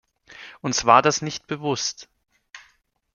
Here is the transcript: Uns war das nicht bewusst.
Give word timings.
Uns 0.61 0.85
war 0.85 1.03
das 1.03 1.21
nicht 1.21 1.45
bewusst. 1.45 2.09